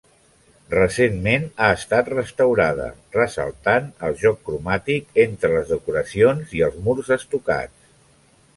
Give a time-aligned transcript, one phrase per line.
[0.73, 7.93] Recentment ha estat restaurada, ressaltant el joc cromàtic entre les decoracions i els murs estucats.